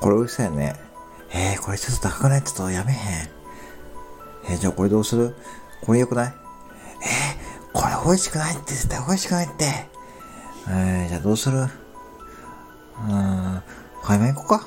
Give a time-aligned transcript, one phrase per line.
[0.00, 0.76] これ美味しそうやね。
[1.30, 2.42] えー、これちょっと高くない？
[2.42, 2.98] ちょっとやめへん。
[4.50, 5.34] えー、じゃあこれどうする？
[5.82, 6.34] これ良くない？
[6.34, 9.64] えー、これ美味しくないって絶対美味しくないって。
[10.68, 11.58] えー、じゃあどうする？
[11.58, 13.12] うー
[13.58, 13.62] ん、
[14.02, 14.66] 買い物行こうか？